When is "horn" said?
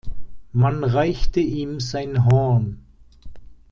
2.25-2.83